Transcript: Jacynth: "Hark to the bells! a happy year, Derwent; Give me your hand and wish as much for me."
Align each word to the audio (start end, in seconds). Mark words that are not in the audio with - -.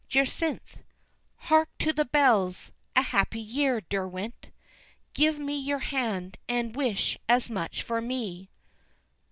Jacynth: 0.09 0.79
"Hark 1.35 1.69
to 1.77 1.93
the 1.93 2.05
bells! 2.05 2.71
a 2.95 3.03
happy 3.03 3.39
year, 3.39 3.81
Derwent; 3.81 4.49
Give 5.13 5.37
me 5.37 5.55
your 5.55 5.77
hand 5.93 6.39
and 6.49 6.75
wish 6.75 7.19
as 7.29 7.51
much 7.51 7.83
for 7.83 8.01
me." 8.01 8.49